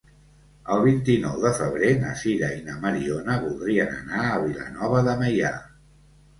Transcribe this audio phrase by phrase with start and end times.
[0.75, 5.57] El vint-i-nou de febrer na Sira i na Mariona voldrien anar a Vilanova de Meià.